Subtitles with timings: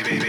[0.00, 0.21] baby.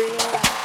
[0.00, 0.59] feel.